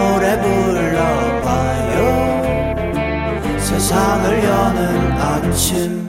노래 0.00 0.40
불러봐요 0.40 1.98
세상을 3.58 4.44
여는 4.44 5.12
아침 5.12 6.00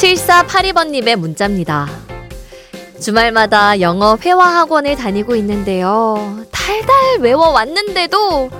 7482번님의 0.00 1.16
문자입니다. 1.16 2.09
주말마다 3.00 3.80
영어 3.80 4.18
회화 4.20 4.44
학원을 4.58 4.94
다니고 4.94 5.34
있는데요. 5.36 6.44
달달 6.50 7.18
외워왔는데도 7.20 8.50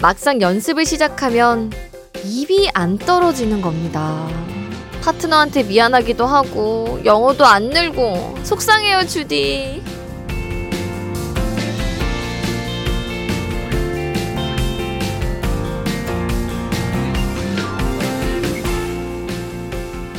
막상 0.00 0.40
연습을 0.40 0.86
시작하면 0.86 1.70
입이 2.24 2.70
안 2.72 2.96
떨어지는 2.96 3.60
겁니다. 3.60 4.26
파트너한테 5.02 5.64
미안하기도 5.64 6.24
하고 6.24 6.98
영어도 7.04 7.44
안 7.44 7.64
늘고 7.64 8.38
속상해요, 8.42 9.06
주디. 9.06 9.82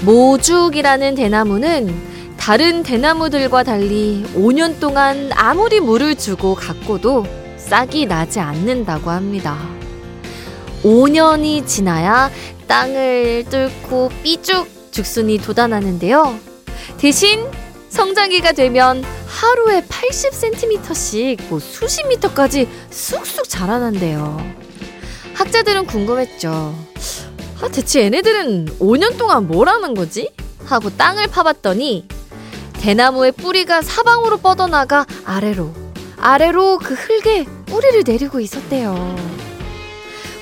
모죽이라는 0.04 1.16
대나무는 1.16 2.14
다른 2.46 2.84
대나무들과 2.84 3.64
달리 3.64 4.24
5년 4.36 4.80
동안 4.80 5.32
아무리 5.34 5.80
물을 5.80 6.14
주고 6.14 6.54
가꿔도 6.54 7.26
싹이 7.58 8.06
나지 8.06 8.40
않는다고 8.40 9.10
합니다. 9.10 9.58
5년이 10.84 11.66
지나야 11.66 12.30
땅을 12.68 13.46
뚫고 13.50 14.12
삐죽 14.22 14.92
죽순이 14.92 15.40
돋아나는데요. 15.40 16.40
대신 16.98 17.44
성장기가 17.90 18.52
되면 18.52 19.04
하루에 19.26 19.82
80cm씩 19.82 21.50
뭐 21.50 21.60
수십 21.60 22.08
미터까지 22.10 22.70
쑥쑥 22.92 23.50
자라난대요. 23.50 24.38
학자들은 25.34 25.88
궁금했죠. 25.88 26.76
아, 27.60 27.68
대체 27.70 28.04
얘네들은 28.04 28.78
5년 28.78 29.18
동안 29.18 29.48
뭘 29.48 29.68
하는 29.68 29.96
거지? 29.96 30.30
하고 30.66 30.92
땅을 30.96 31.26
파봤더니 31.26 32.08
대나무의 32.86 33.31
뿌리가 33.31 33.81
사방으로 33.81 34.38
뻗어나가 34.38 35.08
아래로 35.25 35.73
아래로 36.19 36.78
그 36.78 36.94
흙에 36.94 37.45
뿌리를 37.66 38.03
내리고 38.05 38.39
있었대요. 38.39 39.16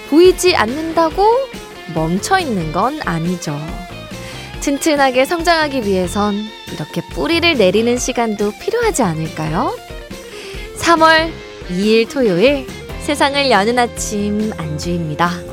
보이지 0.09 0.53
않는다고 0.53 1.23
멈춰 1.95 2.39
있는 2.39 2.73
건 2.73 2.99
아니죠. 3.05 3.57
튼튼하게 4.59 5.23
성장하기 5.23 5.85
위해선 5.85 6.35
이렇게 6.73 6.99
뿌리를 7.13 7.57
내리는 7.57 7.97
시간도 7.97 8.51
필요하지 8.59 9.03
않을까요? 9.03 9.73
3월 10.79 11.31
2일 11.69 12.11
토요일 12.11 12.67
세상을 13.03 13.49
여는 13.51 13.79
아침 13.79 14.51
안주희입니다. 14.57 15.52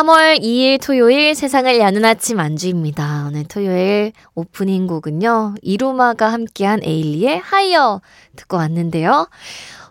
3월 0.00 0.40
2일 0.40 0.80
토요일 0.80 1.34
세상을 1.34 1.78
여는 1.78 2.06
아침 2.06 2.40
안주희입니다. 2.40 3.26
오늘 3.28 3.44
토요일 3.44 4.12
오프닝 4.34 4.86
곡은요. 4.86 5.56
이루마가 5.60 6.32
함께한 6.32 6.80
에일리의 6.82 7.40
하이어 7.40 8.00
듣고 8.34 8.56
왔는데요. 8.56 9.28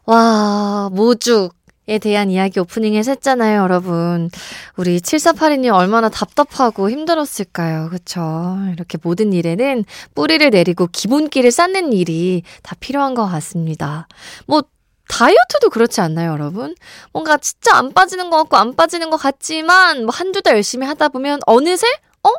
와, 0.06 0.90
모죽에 0.92 1.98
대한 1.98 2.30
이야기 2.30 2.60
오프닝에서 2.60 3.12
했잖아요, 3.12 3.62
여러분. 3.62 4.30
우리 4.78 5.00
7482님 5.00 5.74
얼마나 5.74 6.10
답답하고 6.10 6.90
힘들었을까요? 6.90 7.90
그쵸? 7.90 8.58
이렇게 8.74 9.00
모든 9.02 9.34
일에는 9.34 9.86
뿌리를 10.14 10.48
내리고 10.52 10.88
기본기를 10.88 11.52
쌓는 11.52 11.94
일이 11.94 12.44
다 12.62 12.76
필요한 12.80 13.16
것 13.16 13.28
같습니다. 13.28 14.08
뭐, 14.46 14.64
다이어트도 15.10 15.70
그렇지 15.72 16.00
않나요, 16.02 16.32
여러분? 16.32 16.76
뭔가 17.12 17.38
진짜 17.38 17.76
안 17.76 17.92
빠지는 17.92 18.30
것 18.30 18.38
같고 18.38 18.58
안 18.58 18.76
빠지는 18.76 19.10
것 19.10 19.18
같지만 19.18 20.06
뭐 20.06 20.14
한두 20.14 20.42
달 20.42 20.56
열심히 20.56 20.86
하다 20.88 21.10
보면 21.10 21.40
어느새 21.46 21.88
어? 22.24 22.30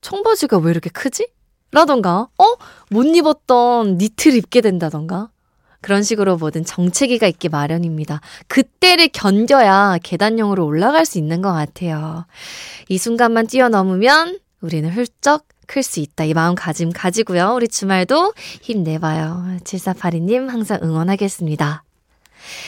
청바지가 0.00 0.58
왜 0.58 0.70
이렇게 0.70 0.88
크지? 0.90 1.28
라던가 1.72 2.28
어? 2.38 2.44
못 2.90 3.04
입었던 3.04 3.98
니트를 3.98 4.38
입게 4.38 4.60
된다던가 4.62 5.28
그런 5.80 6.02
식으로 6.02 6.36
뭐든 6.38 6.64
정체기가 6.64 7.26
있기 7.26 7.48
마련입니다. 7.50 8.20
그때를 8.46 9.08
견뎌야 9.08 9.98
계단형으로 10.02 10.64
올라갈 10.64 11.04
수 11.04 11.18
있는 11.18 11.42
것 11.42 11.52
같아요. 11.52 12.26
이 12.88 12.96
순간만 12.96 13.48
뛰어넘으면 13.48 14.38
우리는 14.60 14.88
훌쩍 14.90 15.44
클 15.66 15.82
수 15.82 16.00
있다. 16.00 16.24
이 16.24 16.32
마음가짐 16.32 16.92
가지고요. 16.92 17.52
우리 17.54 17.68
주말도 17.68 18.32
힘내봐요. 18.62 19.58
7482님 19.64 20.48
항상 20.48 20.80
응원하겠습니다. 20.82 21.84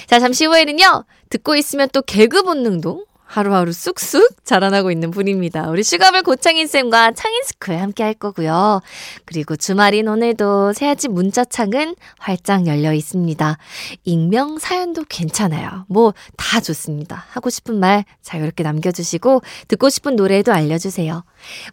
자, 0.07 0.19
잠시 0.21 0.47
후에는요, 0.47 1.05
듣고 1.29 1.57
있으면 1.57 1.89
또 1.93 2.03
개그 2.03 2.43
본능도 2.43 3.07
하루하루 3.31 3.73
쑥쑥 3.73 4.45
자라나고 4.45 4.91
있는 4.91 5.11
분입니다. 5.11 5.69
우리 5.69 5.83
슈가볼 5.83 6.23
고창인쌤과 6.23 7.13
창인스쿨 7.13 7.77
함께 7.77 8.03
할 8.03 8.15
거고요. 8.15 8.81
그리고 9.25 9.57
주말인 9.57 10.09
오늘도 10.09 10.73
세아침 10.73 11.13
문자창은 11.13 11.95
활짝 12.19 12.67
열려 12.67 12.93
있습니다. 12.93 13.59
익명 14.05 14.59
사연도 14.59 15.05
괜찮아요. 15.09 15.85
뭐 15.89 16.13
다 16.37 16.61
좋습니다. 16.61 17.27
하고 17.31 17.51
싶은 17.51 17.79
말 17.79 18.05
자유롭게 18.23 18.63
남겨주시고 18.63 19.43
듣고 19.69 19.89
싶은 19.89 20.17
노래도 20.17 20.53
알려주세요. 20.53 21.23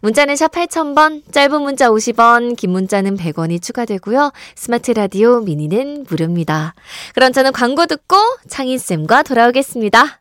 문자는 0.02 0.36
샵 0.36 0.52
8000번, 0.52 1.32
짧은 1.32 1.62
문자 1.62 1.88
50원, 1.88 2.56
긴 2.56 2.70
문자는 2.70 3.16
100원이 3.16 3.60
추가되고요. 3.60 4.32
스마트 4.54 4.92
라디오 4.92 5.40
미니는 5.40 6.06
무료입니다. 6.08 6.74
그럼 7.14 7.32
저는 7.32 7.52
광고 7.52 7.86
듣고 7.86 8.16
창인쌤과 8.48 9.24
돌아오겠습니다. 9.24 10.20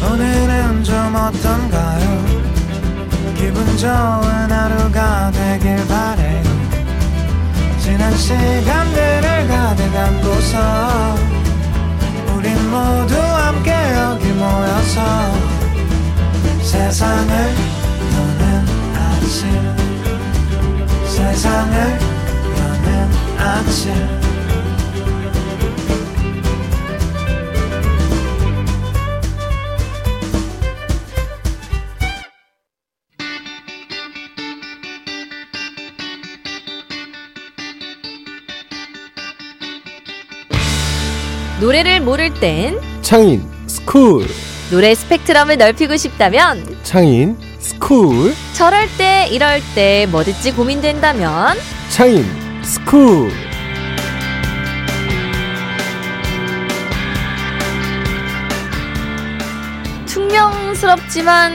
오늘은 0.00 0.84
좀 0.84 0.94
어떤가요? 1.14 2.26
기분 3.36 3.76
좋은 3.76 4.50
하루가 4.50 5.30
되길 5.30 5.86
바래요 5.86 6.42
지난 7.80 8.16
시간들을 8.16 9.48
가득 9.48 9.96
안고서 9.96 11.16
우린 12.34 12.70
모두 12.70 13.16
함께 13.16 13.72
여기 13.72 14.28
모여서 14.32 15.32
세상을 16.62 17.54
여는 18.14 18.66
아침 18.94 19.50
세상을 21.06 21.98
여는 22.58 23.38
아침 23.38 24.17
모를 42.08 42.32
땐 42.32 42.80
창인 43.02 43.46
스쿨 43.66 44.26
노래 44.70 44.94
스펙트럼을 44.94 45.58
넓히고 45.58 45.94
싶다면 45.98 46.64
창인 46.82 47.36
스쿨 47.58 48.34
저럴 48.54 48.88
때 48.96 49.28
이럴 49.30 49.60
때 49.74 50.06
뭐 50.06 50.24
듣지 50.24 50.52
고민된다면 50.52 51.58
창인 51.90 52.24
스쿨 52.62 53.30
퉁명스럽지만 60.38 61.52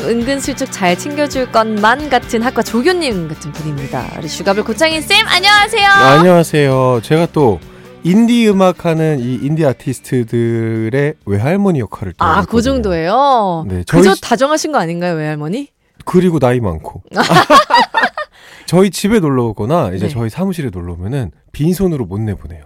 은근슬쩍 0.00 0.70
잘 0.70 0.96
챙겨줄 0.96 1.50
것만 1.52 2.08
같은 2.08 2.42
학과 2.42 2.62
조교님 2.62 3.28
같은 3.28 3.52
분입니다. 3.52 4.06
우리 4.18 4.28
슈가볼 4.28 4.62
고창인 4.64 5.02
쌤 5.02 5.26
안녕하세요. 5.26 5.82
네, 5.82 6.04
안녕하세요. 6.18 7.00
제가 7.02 7.26
또 7.32 7.60
인디 8.08 8.48
음악 8.48 8.84
하는 8.86 9.18
이 9.20 9.34
인디 9.42 9.66
아티스트들의 9.66 11.14
외할머니 11.26 11.80
역할을 11.80 12.14
또 12.16 12.24
아, 12.24 12.42
그. 12.44 12.62
정도예요. 12.62 13.66
네, 13.68 13.84
저희 13.86 14.00
그저 14.02 14.14
시- 14.14 14.20
다정하신 14.22 14.72
거 14.72 14.78
아닌가요, 14.78 15.14
외할머니? 15.16 15.68
그리고 16.04 16.38
나이 16.38 16.60
많고. 16.60 17.02
저희 18.66 18.90
집에 18.90 19.18
놀러 19.20 19.44
오거나 19.46 19.92
이제 19.94 20.06
네. 20.08 20.12
저희 20.12 20.30
사무실에 20.30 20.70
놀러 20.70 20.94
오면은 20.94 21.32
빈손으로 21.52 22.04
못 22.06 22.18
내보내요. 22.20 22.64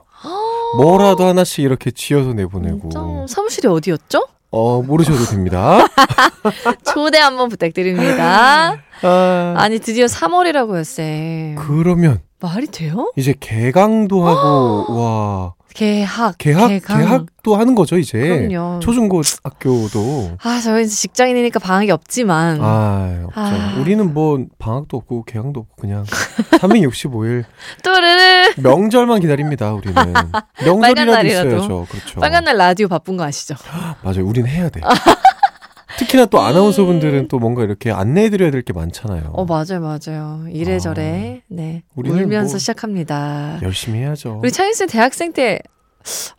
뭐라도 0.76 1.26
하나씩 1.26 1.60
이렇게 1.64 1.90
쥐어서 1.90 2.32
내보내고. 2.32 2.88
진짜 2.90 3.34
사무실이 3.34 3.68
어디였죠? 3.68 4.26
어, 4.52 4.82
모르셔도 4.82 5.24
됩니다. 5.26 5.86
초대 6.92 7.18
한번 7.18 7.48
부탁드립니다. 7.48 8.76
아, 9.02 9.54
아니 9.56 9.78
드디어 9.78 10.06
3월이라고요, 10.06 10.84
쌤. 10.84 11.56
그러면 11.56 12.20
말이 12.40 12.66
돼요? 12.66 13.12
이제 13.16 13.34
개강도 13.38 14.26
하고 14.26 14.86
와 15.00 15.54
개학, 15.74 16.36
개학 16.36 16.68
개강. 16.68 16.98
개학도 17.00 17.56
하는 17.56 17.74
거죠 17.74 17.96
이제. 17.96 18.18
그럼요. 18.18 18.80
초중고 18.80 19.22
학교도. 19.42 20.32
아, 20.42 20.60
저희는 20.60 20.86
직장인이니까 20.88 21.60
방학이 21.60 21.90
없지만 21.90 22.58
아, 22.60 23.22
없죠. 23.28 23.40
아. 23.40 23.76
우리는 23.80 24.12
뭐 24.12 24.38
방학도 24.58 24.98
없고 24.98 25.24
개강도 25.24 25.60
없고 25.60 25.76
그냥 25.80 26.04
365일 26.04 27.44
또르르 27.82 28.52
명절만 28.58 29.20
기다립니다. 29.20 29.72
우리는 29.72 29.94
명절이라도. 30.62 31.26
있어야죠. 31.26 31.86
그렇죠. 31.90 32.20
빨간 32.20 32.44
날 32.44 32.56
라디오 32.58 32.88
바쁜 32.88 33.16
거 33.16 33.24
아시죠? 33.24 33.54
맞아요. 34.04 34.26
우리는 34.26 34.46
해야 34.50 34.68
돼. 34.68 34.80
특히나 35.98 36.26
또 36.26 36.40
아나운서분들은 36.40 37.28
또 37.28 37.38
뭔가 37.38 37.62
이렇게 37.64 37.90
안내해드려야 37.92 38.50
될 38.50 38.62
게 38.62 38.72
많잖아요. 38.72 39.30
어 39.32 39.44
맞아요 39.44 39.80
맞아요 39.80 40.44
이래저래 40.50 41.42
네 41.48 41.82
우리는 41.96 42.16
울면서 42.18 42.52
뭐 42.54 42.58
시작합니다. 42.58 43.58
열심히 43.62 43.98
해야죠. 44.00 44.38
우리 44.42 44.52
차인 44.52 44.72
씨 44.72 44.86
대학생 44.86 45.32
때 45.32 45.58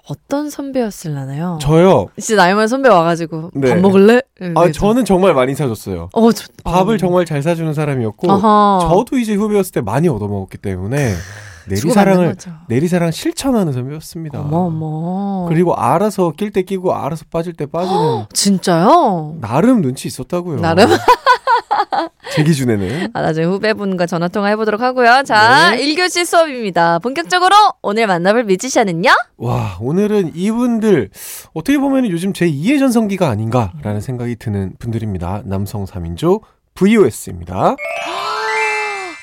어떤 0.10 0.50
선배였을라나요? 0.50 1.58
저요. 1.62 2.08
진짜 2.20 2.42
나이 2.44 2.54
많은 2.54 2.68
선배 2.68 2.90
와가지고 2.90 3.52
네. 3.56 3.70
밥 3.70 3.80
먹을래? 3.80 4.22
아. 4.56 4.72
저는 4.72 5.06
정말 5.06 5.34
많이 5.34 5.56
사줬어요. 5.56 6.10
어, 6.14 6.32
저, 6.34 6.48
밥을 6.64 6.96
어. 6.96 6.98
정말 6.98 7.26
잘 7.26 7.42
사주는 7.42 7.74
사람이었고 7.74 8.30
어허. 8.32 8.80
저도 8.90 9.18
이제 9.18 9.34
후배였을 9.36 9.72
때 9.72 9.82
많이 9.82 10.08
얻어먹었기 10.10 10.58
때문에 10.58 11.14
내리사랑을. 11.68 12.36
내리사랑 12.68 13.12
실천하는 13.12 13.74
선배였습니다. 13.74 14.40
어머 14.42 14.58
어머. 14.68 15.46
그리고 15.50 15.76
알아서 15.76 16.34
낄 16.36 16.52
때 16.52 16.64
끼고 16.64 16.94
알아서 16.94 17.26
빠질 17.32 17.54
때 17.54 17.66
빠지는 17.66 18.26
진짜요? 18.34 19.38
나름 19.42 19.82
눈치 19.82 20.08
있었다고요. 20.08 20.60
나름? 20.60 20.88
제 22.34 22.44
기준에는 22.44 23.10
아, 23.14 23.22
나중에 23.22 23.46
후배분과 23.46 24.06
전화 24.08 24.28
통화 24.28 24.48
해보도록 24.50 24.82
하고요. 24.82 25.24
자, 25.26 25.72
네. 25.72 25.86
1교시 25.96 26.26
수업입니다. 26.26 27.00
본격적으로 27.00 27.56
오늘 27.82 28.08
만나볼 28.08 28.44
뮤지션은요? 28.46 29.10
와 29.38 29.78
오늘은 29.80 30.32
이분들 30.36 31.10
어떻게 31.54 31.78
보면 31.78 32.10
요즘 32.10 32.34
제 32.34 32.48
2의 32.50 32.80
전성기가 32.80 33.30
아닌가라는 33.30 34.02
생각이 34.02 34.36
드는 34.38 34.74
분들입니다. 34.80 35.44
남성 35.46 35.86
3인조 35.86 36.42
VOS입니다. 36.74 37.76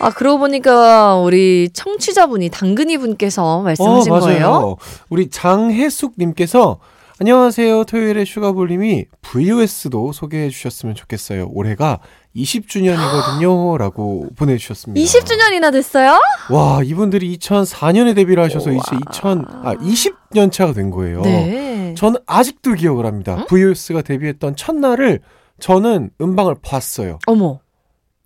아, 0.00 0.10
그러고 0.10 0.38
보니까 0.38 1.16
우리 1.16 1.68
청취자분이 1.72 2.48
당근이 2.48 2.98
분께서 2.98 3.60
말씀하신 3.62 4.12
거예요? 4.18 4.76
우리 5.10 5.28
장혜숙 5.28 6.14
님께서 6.18 6.78
안녕하세요. 7.20 7.84
토요일에 7.84 8.24
슈가볼님이 8.24 9.04
VOS도 9.20 10.12
소개해 10.12 10.48
주셨으면 10.48 10.94
좋겠어요. 10.94 11.50
올해가 11.52 11.98
20주년이거든요. 12.34 13.76
라고 13.76 14.26
보내주셨습니다. 14.36 15.04
20주년이나 15.04 15.70
됐어요? 15.70 16.18
와, 16.50 16.80
이분들이 16.82 17.36
2004년에 17.36 18.14
데뷔를 18.14 18.42
하셔서 18.42 18.70
이제 18.70 18.80
2000, 19.10 19.44
아, 19.64 19.74
20년 19.74 20.50
차가 20.50 20.72
된 20.72 20.90
거예요. 20.90 21.20
네. 21.20 21.94
저는 21.94 22.20
아직도 22.26 22.72
기억을 22.72 23.04
합니다. 23.04 23.44
VOS가 23.48 24.00
데뷔했던 24.00 24.56
첫날을 24.56 25.20
저는 25.58 26.10
음방을 26.22 26.54
봤어요. 26.62 27.18
어머. 27.26 27.58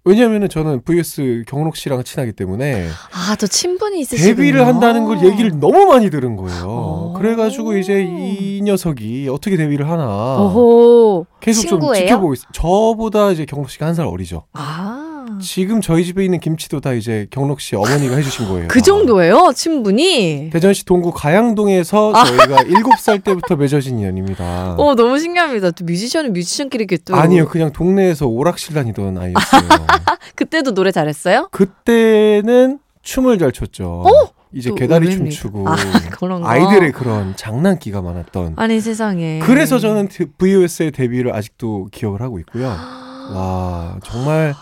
왜냐면은 0.06 0.49
저는 0.51 0.83
VOS 0.83 1.45
경록 1.49 1.77
씨랑 1.77 2.05
친하기 2.05 2.33
때문에 2.33 2.89
아, 3.12 3.37
저 3.37 3.47
친분이 3.47 4.01
있으시군요. 4.01 4.35
데뷔를 4.37 4.67
한다는 4.67 5.05
걸 5.06 5.25
얘기를 5.25 5.59
너무 5.59 5.87
많이 5.87 6.11
들은 6.11 6.37
거예요. 6.37 6.65
어. 6.67 7.15
그래가지고 7.17 7.77
이제 7.79 8.03
이 8.03 8.61
녀석이 8.62 9.29
어떻게 9.31 9.56
데뷔를 9.56 9.89
하나 9.89 10.37
오호. 10.43 11.27
계속 11.41 11.62
좀 11.62 11.81
친구예요? 11.81 12.06
지켜보고 12.06 12.35
있어요. 12.35 12.49
저보다 12.53 13.31
이제 13.31 13.47
경록 13.47 13.71
씨가 13.71 13.87
한 13.87 13.95
살 13.95 14.06
어리죠. 14.06 14.43
아. 14.53 15.04
지금 15.41 15.81
저희 15.81 16.05
집에 16.05 16.25
있는 16.25 16.41
김치도 16.41 16.81
다 16.81 16.93
이제 16.93 17.26
경록 17.31 17.61
씨 17.61 17.76
어머니가 17.76 18.17
해주신 18.17 18.49
거예요. 18.49 18.69
그 18.69 18.79
다. 18.79 18.85
정도예요? 18.85 19.53
친분이? 19.55 20.50
대전시 20.53 20.85
동구 20.85 21.12
가양동에서 21.12 22.12
저희가 22.12 22.62
일곱 22.62 22.99
살 22.99 23.21
때부터 23.21 23.56
맺어진 23.56 23.99
인연입니다. 23.99 24.75
어, 24.79 24.94
너무 24.94 25.19
신기합니다. 25.19 25.71
또 25.73 25.85
뮤지션은 25.85 26.32
뮤지션끼리 26.32 26.87
또. 27.05 27.17
아니요, 27.17 27.49
그냥 27.49 27.73
동네에서 27.73 28.26
오락실 28.26 28.75
다니던 28.75 29.19
아이였어요. 29.19 29.69
그때도 30.37 30.75
노래 30.75 30.91
잘했어요? 30.93 31.49
그때는 31.50 32.79
춤을 33.03 33.38
잘 33.38 33.53
췄죠. 33.53 34.05
이제 34.53 34.70
또 34.70 34.77
개다리 34.77 35.06
춤 35.06 35.27
의외입니다. 35.27 35.37
추고 35.37 35.69
아. 35.69 35.77
아이들의 36.49 36.93
그런 36.93 37.35
장난기가 37.37 38.00
많았던. 38.03 38.55
아니, 38.56 38.81
세상에. 38.81 39.41
그래서 39.43 39.79
저는 39.79 40.09
VOS의 40.38 40.93
데뷔를 40.93 41.35
아직도 41.35 41.88
기억을 41.91 42.23
하고 42.23 42.38
있고요. 42.38 42.69
와 43.35 43.99
정말 44.05 44.55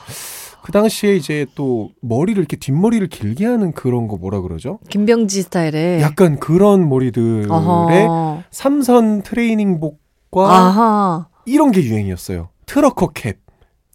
그 0.62 0.70
당시에 0.72 1.16
이제 1.16 1.46
또 1.54 1.90
머리를 2.00 2.38
이렇게 2.38 2.56
뒷머리를 2.56 3.06
길게 3.08 3.44
하는 3.46 3.72
그런 3.72 4.06
거 4.08 4.16
뭐라 4.16 4.40
그러죠? 4.40 4.78
김병지 4.88 5.42
스타일의. 5.42 6.00
약간 6.02 6.38
그런 6.38 6.88
머리들의 6.88 7.50
어허. 7.50 8.42
삼선 8.50 9.22
트레이닝복과 9.22 10.50
아하. 10.50 11.28
이런 11.46 11.72
게 11.72 11.82
유행이었어요. 11.82 12.48
트러커 12.66 13.08
캡. 13.08 13.34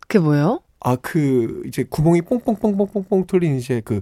그게 0.02 0.20
뭐예요? 0.20 0.62
아 0.80 0.96
그 0.98 1.64
이제 1.66 1.84
구멍이 1.90 2.22
뽕뽕뽕뽕뽕뽕 2.24 3.26
뚫린 3.28 3.56
이제 3.58 3.82
그 3.84 4.02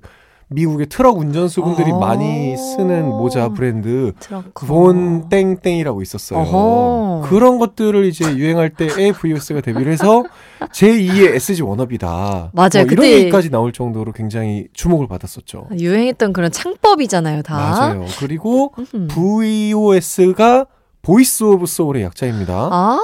미국의 0.49 0.87
트럭 0.87 1.17
운전수분들이 1.17 1.91
아. 1.91 1.97
많이 1.97 2.55
쓰는 2.55 3.07
모자 3.09 3.49
브랜드. 3.49 4.13
본 4.53 5.29
땡땡이라고 5.29 6.01
있었어요. 6.01 6.39
어허. 6.39 7.27
그런 7.29 7.57
것들을 7.57 8.05
이제 8.05 8.25
유행할 8.35 8.69
때에 8.69 9.11
VOS가 9.11 9.61
데뷔를 9.61 9.91
해서 9.91 10.23
제2의 10.71 11.35
SG 11.35 11.63
워너비다. 11.63 12.51
맞아요. 12.53 12.85
뭐 12.85 12.91
이런 12.91 13.05
얘기까지 13.05 13.49
나올 13.49 13.71
정도로 13.71 14.11
굉장히 14.11 14.67
주목을 14.73 15.07
받았었죠. 15.07 15.69
유행했던 15.79 16.33
그런 16.33 16.51
창법이잖아요, 16.51 17.41
다. 17.41 17.55
맞아요. 17.55 18.05
그리고 18.19 18.73
음. 18.93 19.07
VOS가 19.07 20.67
Voice 21.01 21.43
of 21.43 21.67
Soul의 21.67 22.03
약자입니다. 22.03 22.69
아, 22.71 22.97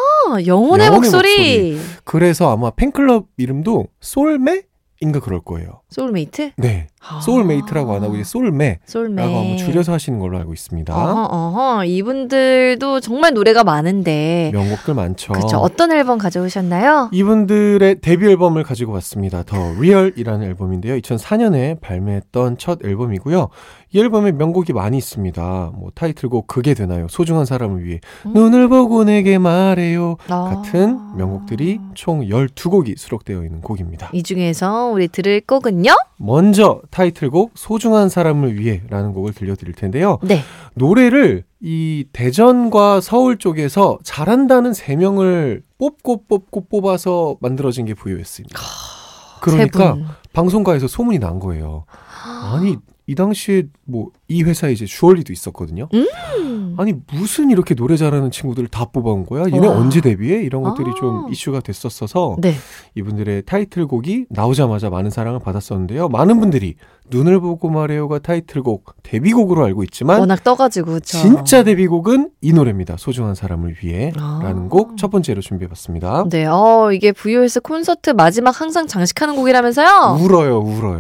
영혼의, 0.45 0.47
영혼의 0.47 0.89
목소리. 0.89 1.79
그래서 2.03 2.51
아마 2.51 2.71
팬클럽 2.71 3.27
이름도 3.37 3.87
솔메인가 3.99 5.19
그럴 5.19 5.39
거예요. 5.41 5.81
소울메이트? 5.89 6.51
네. 6.57 6.87
아. 7.07 7.19
Soulmate라고 7.21 7.93
안 7.95 8.03
하고 8.03 8.15
이제 8.15 8.23
솔메라고. 8.23 8.79
한번 9.21 9.57
줄여서 9.57 9.93
하시는 9.93 10.19
걸로 10.19 10.37
알고 10.37 10.53
있습니다. 10.53 10.93
어허, 10.95 11.23
어허. 11.31 11.85
이분들도 11.85 12.99
정말 12.99 13.33
노래가 13.33 13.63
많은데. 13.63 14.51
명곡들 14.53 14.93
많죠. 14.93 15.33
그쵸. 15.33 15.57
어떤 15.57 15.91
앨범 15.91 16.17
가져오셨나요? 16.17 17.09
이분들의 17.11 18.01
데뷔 18.01 18.27
앨범을 18.27 18.63
가지고 18.63 18.93
왔습니다. 18.93 19.43
The 19.43 19.57
Real이라는 19.79 20.45
앨범인데요. 20.45 20.97
2004년에 20.99 21.81
발매했던 21.81 22.57
첫 22.57 22.79
앨범이고요. 22.85 23.49
이 23.93 23.99
앨범에 23.99 24.31
명곡이 24.31 24.71
많이 24.71 24.97
있습니다. 24.97 25.71
뭐 25.75 25.89
타이틀곡 25.93 26.47
그게 26.47 26.73
되나요? 26.73 27.07
소중한 27.09 27.45
사람을 27.45 27.83
위해 27.83 27.99
음. 28.25 28.33
눈을 28.33 28.69
보고 28.69 29.03
내게 29.03 29.37
말해요. 29.37 30.15
아. 30.29 30.61
같은 30.63 30.97
명곡들이 31.17 31.79
총 31.93 32.21
12곡이 32.21 32.97
수록되어 32.97 33.43
있는 33.43 33.59
곡입니다. 33.61 34.09
이 34.13 34.23
중에서 34.23 34.85
우리 34.85 35.07
들을 35.09 35.41
곡은요? 35.41 35.91
먼저 36.17 36.79
타이틀곡 36.91 37.53
소중한 37.55 38.09
사람을 38.09 38.59
위해라는 38.59 39.13
곡을 39.13 39.33
들려드릴 39.33 39.73
텐데요. 39.73 40.19
네. 40.21 40.41
노래를 40.75 41.43
이 41.59 42.05
대전과 42.13 43.01
서울 43.01 43.37
쪽에서 43.37 43.97
잘한다는 44.03 44.73
세 44.73 44.95
명을 44.95 45.63
뽑고 45.77 46.25
뽑고 46.27 46.65
뽑아서 46.69 47.37
만들어진 47.39 47.85
게 47.85 47.93
VOS입니다. 47.93 48.59
그러니까 49.41 49.93
세 49.93 49.99
분. 49.99 50.05
방송가에서 50.33 50.87
소문이 50.87 51.19
난 51.19 51.39
거예요. 51.39 51.85
아니 52.53 52.77
이 53.07 53.15
당시에 53.15 53.63
뭐 53.85 54.11
이 54.31 54.43
회사에 54.43 54.71
이제 54.71 54.85
주얼리도 54.85 55.33
있었거든요. 55.33 55.89
음. 55.93 56.75
아니 56.77 56.93
무슨 57.11 57.49
이렇게 57.49 57.75
노래 57.75 57.97
잘하는 57.97 58.31
친구들을 58.31 58.69
다 58.69 58.85
뽑아온 58.85 59.25
거야? 59.25 59.45
얘네 59.51 59.67
와. 59.67 59.75
언제 59.75 59.99
데뷔해? 59.99 60.41
이런 60.43 60.63
것들이 60.63 60.89
아. 60.91 60.93
좀 60.99 61.27
이슈가 61.29 61.59
됐었어서 61.59 62.37
네. 62.39 62.55
이분들의 62.95 63.43
타이틀곡이 63.45 64.27
나오자마자 64.29 64.89
많은 64.89 65.09
사랑을 65.09 65.39
받았었는데요. 65.39 66.07
많은 66.07 66.39
분들이 66.39 66.75
눈을 67.09 67.41
보고 67.41 67.69
말해요가 67.69 68.19
타이틀곡 68.19 68.95
데뷔곡으로 69.03 69.65
알고 69.65 69.83
있지만 69.83 70.19
워낙 70.19 70.43
떠가지고 70.43 70.93
그쵸? 70.93 71.17
진짜 71.17 71.63
데뷔곡은 71.63 72.29
이 72.41 72.53
노래입니다. 72.53 72.95
소중한 72.97 73.35
사람을 73.35 73.75
위해 73.83 74.13
아. 74.17 74.39
라는 74.41 74.69
곡첫 74.69 75.11
번째로 75.11 75.41
준비해봤습니다. 75.41 76.25
네, 76.29 76.45
어, 76.45 76.91
이게 76.93 77.11
VOS 77.11 77.59
콘서트 77.59 78.11
마지막 78.11 78.59
항상 78.59 78.87
장식하는 78.87 79.35
곡이라면서요? 79.35 80.17
울어요, 80.21 80.59
울어요. 80.59 80.99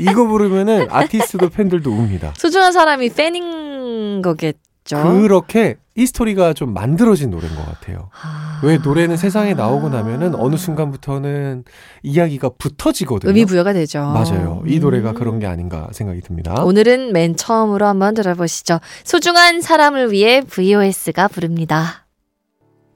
이거 0.00 0.26
부르면은 0.26 0.88
아티스트도 0.90 1.50
팬들도 1.50 1.90
웁니다. 1.90 2.34
소중 2.38 2.55
한 2.60 2.72
사람이 2.72 3.10
팬인 3.10 4.22
거겠죠? 4.22 5.02
그렇게 5.02 5.76
이 5.96 6.06
스토리가 6.06 6.52
좀 6.52 6.74
만들어진 6.74 7.30
노래인 7.30 7.54
것 7.56 7.64
같아요. 7.64 8.10
아. 8.22 8.60
왜 8.62 8.76
노래는 8.76 9.16
세상에 9.16 9.54
나오고 9.54 9.88
나면은 9.88 10.34
어느 10.34 10.56
순간부터는 10.56 11.64
이야기가 12.02 12.50
붙어지거든요. 12.58 13.30
의미 13.30 13.44
부여가 13.46 13.72
되죠. 13.72 14.00
맞아요. 14.00 14.62
이 14.66 14.78
노래가 14.78 15.10
음. 15.10 15.14
그런 15.14 15.38
게 15.38 15.46
아닌가 15.46 15.88
생각이 15.92 16.20
듭니다. 16.20 16.62
오늘은 16.62 17.12
맨 17.12 17.34
처음으로 17.34 17.86
한번 17.86 18.14
들어보시죠. 18.14 18.80
소중한 19.04 19.62
사람을 19.62 20.12
위해 20.12 20.42
VOS가 20.42 21.28
부릅니다. 21.28 22.06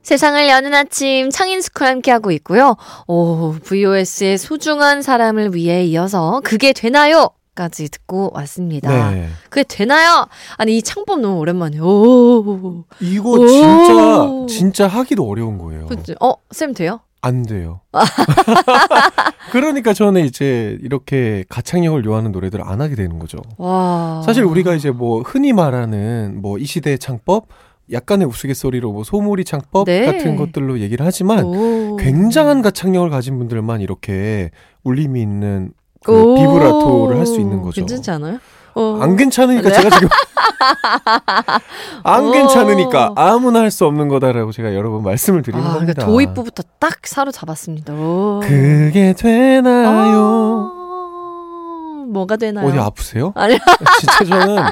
세상을 0.03 0.49
여는 0.49 0.75
아침 0.75 1.31
창인스쿨 1.31 1.87
함께하고 1.87 2.31
있고요. 2.33 2.77
오, 3.07 3.55
VOS의 3.65 4.39
소중한 4.39 5.03
사람을 5.03 5.55
위해 5.55 5.85
이어서 5.85 6.41
그게 6.45 6.73
되나요? 6.73 7.31
까지 7.61 7.91
듣고 7.91 8.31
왔습니다. 8.33 9.11
네. 9.11 9.29
그게 9.51 9.65
되나요? 9.69 10.27
아니 10.57 10.79
이 10.79 10.83
창법 10.83 11.21
너무 11.21 11.37
오랜만에. 11.41 11.79
오. 11.79 12.85
이거 13.01 13.33
오. 13.33 13.47
진짜 13.47 14.47
진짜 14.49 14.87
하기도 14.87 15.29
어려운 15.29 15.59
거예요. 15.59 15.85
그치? 15.85 16.15
어, 16.23 16.33
쌤 16.51 16.73
돼요? 16.73 17.01
안 17.21 17.43
돼요. 17.43 17.81
그러니까 19.53 19.93
저는 19.93 20.25
이제 20.25 20.79
이렇게 20.81 21.45
가창력을 21.51 22.03
요하는 22.07 22.33
노래들을 22.33 22.65
안 22.67 22.81
하게 22.81 22.95
되는 22.95 23.19
거죠. 23.19 23.37
와. 23.59 24.23
사실 24.25 24.43
우리가 24.45 24.75
이제 24.75 24.91
뭐 24.91 25.21
흔히 25.21 25.53
말하는 25.53 26.41
뭐 26.41 26.57
이 26.59 26.65
시대의 26.65 26.99
창법, 26.99 27.49
약간의 27.93 28.27
우스갯소리로 28.27 28.91
뭐 28.93 29.05
소몰이 29.05 29.45
창법 29.45 29.85
네. 29.85 30.07
같은 30.07 30.37
것들로 30.37 30.81
얘기를 30.81 31.05
하지만 31.05 31.45
오. 31.45 31.97
굉장한 31.97 32.63
가창력을 32.63 33.11
가진 33.11 33.37
분들만 33.37 33.83
이렇게 33.83 34.51
울림이 34.85 35.21
있는 35.21 35.73
그 36.05 36.13
오. 36.13 36.35
비브라토를 36.37 37.19
할 37.19 37.27
수 37.27 37.41
있는 37.41 37.61
거죠. 37.63 37.81
괜찮지 37.81 38.11
않아요? 38.13 38.39
어. 38.75 38.99
안 39.03 39.17
괜찮으니까 39.17 39.69
네. 39.69 39.75
제가 39.75 39.91
지금 39.91 40.09
안 42.05 42.27
오. 42.29 42.33
괜찮으니까 42.33 43.13
아무나 43.17 43.61
할 43.61 43.71
수 43.71 43.85
없는 43.87 44.09
거다라고 44.09 44.53
제가 44.53 44.75
여러 44.75 44.91
번 44.91 45.03
말씀을 45.03 45.43
드리는 45.43 45.63
아, 45.65 45.75
겁니다. 45.75 45.93
그러니까 45.95 46.07
도입부부터 46.07 46.63
딱 46.79 46.99
사로잡았습니다. 47.07 47.93
오. 47.95 48.41
그게 48.43 49.13
되나요? 49.13 50.19
어, 50.19 52.05
뭐가 52.09 52.37
되나요? 52.37 52.67
어디 52.69 52.79
아프세요? 52.79 53.33
아니. 53.37 53.59
진짜 54.01 54.25
저는 54.25 54.65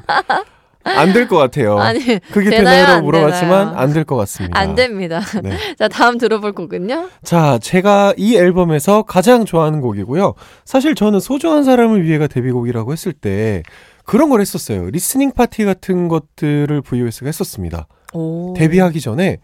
안 0.97 1.13
될 1.13 1.29
것 1.29 1.37
같아요. 1.37 1.79
아니, 1.81 1.99
그게 2.31 2.51
되나요? 2.51 3.03
물어봤지만? 3.03 3.77
안 3.77 3.93
될 3.93 4.05
것 4.05 4.17
같습니다. 4.17 4.59
안 4.59 4.75
됩니다. 4.75 5.21
네. 5.43 5.57
자, 5.79 5.89
다음 5.89 6.19
들어볼 6.19 6.53
곡은요? 6.53 7.09
자, 7.25 7.59
제가 7.61 8.15
이 8.17 8.37
앨범에서 8.37 9.03
가장 9.03 9.45
좋아하는 9.45 9.81
곡이고요. 9.81 10.35
사실 10.65 10.95
저는 10.95 11.21
소중한 11.21 11.65
사람을 11.65 12.05
위해가 12.05 12.27
데뷔곡이라고 12.29 12.93
했을 12.93 13.13
때 13.13 13.63
그런 14.05 14.31
걸 14.31 14.41
했었어요. 14.41 14.89
listening 14.91 15.33
party 15.33 15.65
같은 15.65 16.09
것들을 16.09 16.81
VOS가 16.83 17.27
했었습니다. 17.27 17.87
오. 18.15 18.55
데뷔하기 18.57 19.01
전에 19.01 19.39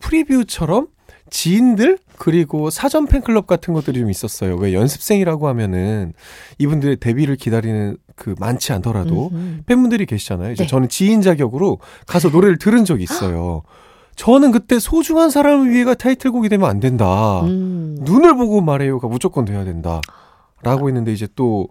preview처럼 0.00 0.86
지인들 1.30 1.98
그리고 2.16 2.70
사전 2.70 3.06
팬클럽 3.06 3.46
같은 3.46 3.74
것들이 3.74 4.00
좀 4.00 4.10
있었어요. 4.10 4.56
왜 4.56 4.74
연습생이라고 4.74 5.48
하면은 5.48 6.12
이분들의 6.58 6.96
데뷔를 6.96 7.36
기다리는 7.36 7.96
그 8.16 8.34
많지 8.38 8.72
않더라도 8.72 9.30
음흠. 9.32 9.62
팬분들이 9.66 10.06
계시잖아요. 10.06 10.52
이제 10.52 10.64
네. 10.64 10.68
저는 10.68 10.88
지인 10.88 11.22
자격으로 11.22 11.78
가서 12.06 12.28
노래를 12.28 12.58
들은 12.58 12.84
적이 12.84 13.04
있어요. 13.04 13.62
저는 14.16 14.50
그때 14.50 14.80
소중한 14.80 15.30
사람을 15.30 15.70
위해가 15.70 15.94
타이틀곡이 15.94 16.48
되면 16.48 16.68
안 16.68 16.80
된다. 16.80 17.42
음. 17.42 17.96
눈을 18.00 18.36
보고 18.36 18.60
말해요가 18.60 19.06
무조건 19.06 19.44
돼야 19.44 19.64
된다. 19.64 20.00
라고 20.62 20.88
했는데 20.88 21.12
이제 21.12 21.28
또 21.36 21.68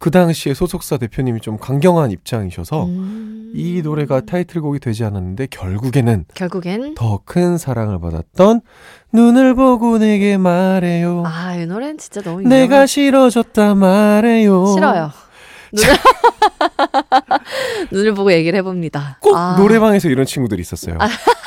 그 0.00 0.10
당시에 0.10 0.54
소속사 0.54 0.96
대표님이 0.96 1.40
좀 1.42 1.58
강경한 1.58 2.10
입장이셔서 2.10 2.86
음. 2.86 3.52
이 3.54 3.82
노래가 3.82 4.22
타이틀곡이 4.22 4.78
되지 4.80 5.04
않았는데 5.04 5.48
결국에는 5.50 6.24
결국엔 6.34 6.94
더 6.94 7.20
큰 7.26 7.58
사랑을 7.58 8.00
받았던 8.00 8.62
눈을 9.12 9.54
보고 9.54 9.98
내게 9.98 10.38
말해요. 10.38 11.22
아, 11.26 11.54
이 11.54 11.66
노래는 11.66 11.98
진짜 11.98 12.22
너무 12.22 12.40
내가 12.42 12.86
싫어졌다 12.86 13.74
말해요. 13.74 14.66
싫어요. 14.74 15.10
눈을 15.72 15.88
눈을 17.92 18.14
보고 18.14 18.32
얘기를 18.32 18.58
해봅니다. 18.58 19.18
꼭 19.20 19.36
아, 19.36 19.56
노래방에서 19.58 20.08
이런 20.08 20.24
친구들이 20.24 20.62
있었어요. 20.62 20.96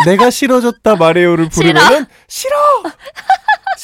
내가 0.05 0.29
싫어졌다 0.29 0.95
말해요를 0.95 1.49
부르면은 1.49 2.05
싫어. 2.27 2.55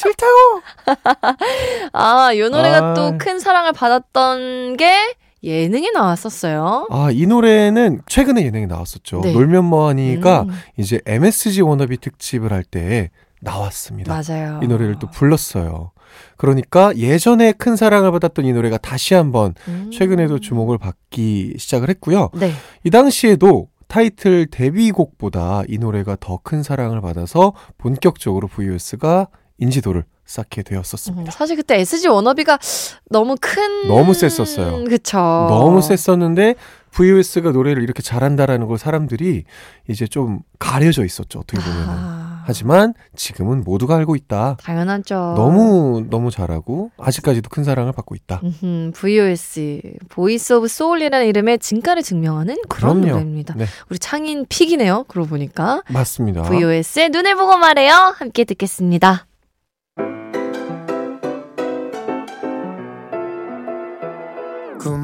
싫다고. 0.00 0.62
아, 1.92 2.32
이 2.32 2.38
노래가 2.38 2.90
아. 2.90 2.94
또큰 2.94 3.38
사랑을 3.38 3.72
받았던 3.72 4.76
게 4.76 5.14
예능에 5.42 5.90
나왔었어요. 5.92 6.86
아, 6.90 7.10
이 7.12 7.26
노래는 7.26 8.02
최근에 8.06 8.44
예능에 8.44 8.66
나왔었죠. 8.66 9.20
네. 9.22 9.32
놀면 9.32 9.64
뭐하니가 9.64 10.42
음, 10.42 10.50
이제 10.76 11.00
MSG 11.06 11.62
워너비 11.62 11.98
특집을 11.98 12.52
할 12.52 12.64
때 12.64 13.10
나왔습니다. 13.40 14.12
맞아요. 14.14 14.60
이 14.62 14.66
노래를 14.66 14.98
또 14.98 15.08
불렀어요. 15.10 15.92
그러니까 16.36 16.94
예전에 16.96 17.52
큰 17.52 17.74
사랑을 17.76 18.12
받았던 18.12 18.44
이 18.44 18.52
노래가 18.52 18.76
다시 18.76 19.14
한번 19.14 19.54
음. 19.68 19.90
최근에도 19.92 20.40
주목을 20.40 20.76
받기 20.76 21.54
시작을 21.58 21.88
했고요. 21.88 22.28
네. 22.34 22.52
이 22.84 22.90
당시에도 22.90 23.68
타이틀 23.88 24.46
데뷔곡보다 24.46 25.62
이 25.68 25.78
노래가 25.78 26.16
더 26.20 26.38
큰 26.42 26.62
사랑을 26.62 27.00
받아서 27.00 27.54
본격적으로 27.78 28.46
VOS가 28.46 29.28
인지도를 29.60 30.04
쌓게 30.26 30.62
음, 30.62 30.64
되었었습니다. 30.64 31.30
사실 31.32 31.56
그때 31.56 31.78
SG 31.78 32.08
워너비가 32.08 32.58
너무 33.10 33.36
큰 33.40 33.88
너무 33.88 34.14
셌었어요. 34.14 34.84
그쵸. 34.84 35.18
너무 35.18 35.80
셌었는데 35.82 36.54
VOS가 36.92 37.50
노래를 37.52 37.82
이렇게 37.82 38.02
잘한다라는 38.02 38.66
걸 38.66 38.78
사람들이 38.78 39.44
이제 39.88 40.06
좀 40.06 40.40
가려져 40.58 41.04
있었죠. 41.04 41.38
어떻게 41.40 41.60
보면은. 41.62 41.86
아, 41.88 42.42
하지만 42.46 42.94
지금은 43.14 43.62
모두가 43.62 43.96
알고 43.96 44.16
있다. 44.16 44.56
당연하죠. 44.62 45.34
너무 45.36 46.04
너무 46.10 46.30
잘하고 46.32 46.90
아직까지도 46.96 47.48
큰 47.48 47.62
사랑을 47.62 47.92
받고 47.92 48.14
있다. 48.16 48.40
음흠, 48.42 48.92
VOS 48.94 49.82
Voice 50.08 50.52
of 50.54 50.66
Soul이라는 50.68 51.26
이름의 51.26 51.58
진가를 51.60 52.02
증명하는 52.02 52.56
그런 52.68 53.00
그럼요. 53.00 53.12
노래입니다. 53.18 53.54
네. 53.54 53.66
우리 53.88 53.98
창인 53.98 54.46
pick이네요. 54.48 55.04
그러고 55.06 55.28
보니까 55.28 55.82
맞습니다. 55.88 56.42
VOS의 56.42 57.10
눈을 57.10 57.36
보고 57.36 57.56
말해요. 57.56 58.14
함께 58.16 58.44
듣겠습니다. 58.44 59.26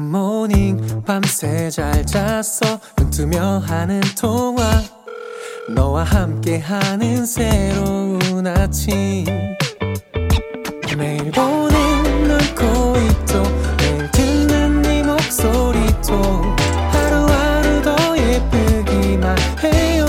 굿모닝 0.07 1.03
밤새 1.05 1.69
잘 1.69 2.05
잤어. 2.05 2.79
눈 2.95 3.09
뜨며 3.09 3.61
하는 3.65 3.99
통화. 4.17 4.63
너와 5.75 6.05
함께하는 6.05 7.25
새로운 7.25 8.47
아침. 8.47 9.25
매일 10.97 11.29
보는 11.31 12.23
눈코입도 12.23 13.43
매일 13.79 14.11
듣는 14.11 14.81
네 14.81 15.03
목소리도. 15.03 16.41
하루하루 16.91 17.81
더 17.81 18.17
예쁘기만 18.17 19.35
해요. 19.61 20.05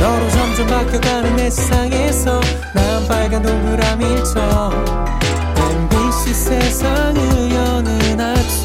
너로 0.00 0.30
점점 0.30 0.66
바뀌어가는 0.66 1.36
내 1.36 1.50
세상에서 1.50 2.40
난 2.74 3.06
빨간 3.06 3.42
동그라미처럼. 3.42 5.14
MBC 5.56 6.34
세상을 6.34 7.43